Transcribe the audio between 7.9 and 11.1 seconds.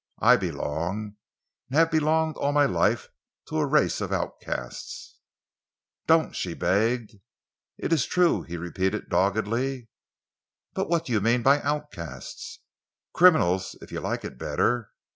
is true," he repeated doggedly. "But what